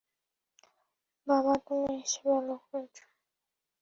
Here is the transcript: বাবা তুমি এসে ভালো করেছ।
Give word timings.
বাবা 1.27 1.53
তুমি 1.65 1.91
এসে 1.97 2.21
ভালো 2.27 2.55
করেছ। 2.63 2.95